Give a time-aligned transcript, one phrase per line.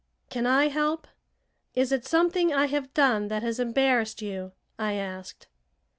[0.31, 1.05] "Can I help?
[1.75, 5.47] Is it something I have done that has embarrassed you?" I asked.